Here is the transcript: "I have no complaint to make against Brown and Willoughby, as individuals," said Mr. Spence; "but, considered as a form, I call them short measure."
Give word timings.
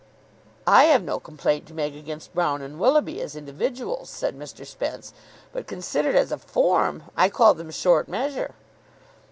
"I 0.65 0.85
have 0.85 1.03
no 1.03 1.19
complaint 1.19 1.67
to 1.67 1.75
make 1.75 1.93
against 1.93 2.33
Brown 2.33 2.63
and 2.63 2.79
Willoughby, 2.79 3.21
as 3.21 3.35
individuals," 3.35 4.09
said 4.09 4.35
Mr. 4.35 4.65
Spence; 4.65 5.13
"but, 5.53 5.67
considered 5.67 6.15
as 6.15 6.31
a 6.31 6.39
form, 6.39 7.03
I 7.15 7.29
call 7.29 7.53
them 7.53 7.69
short 7.69 8.07
measure." 8.07 8.55